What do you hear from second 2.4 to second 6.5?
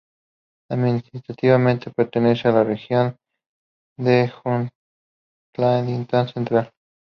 a la región de Jutlandia